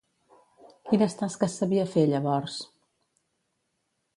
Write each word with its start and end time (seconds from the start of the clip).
Quines 0.91 1.15
tasques 1.19 1.57
sabia 1.63 1.85
fer, 1.91 2.07
llavors? 2.15 2.57